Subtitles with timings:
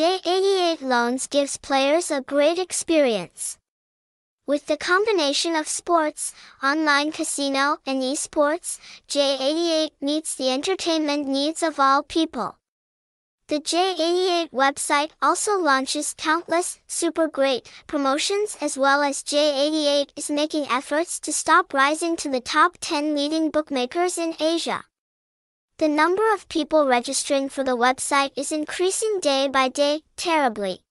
[0.00, 3.58] J88 Loans gives players a great experience.
[4.46, 8.78] With the combination of sports, online casino, and esports,
[9.08, 12.56] J88 meets the entertainment needs of all people.
[13.48, 20.64] The J88 website also launches countless super great promotions as well as J88 is making
[20.70, 24.82] efforts to stop rising to the top 10 leading bookmakers in Asia.
[25.80, 30.82] The number of people registering for the website is increasing day by day, terribly.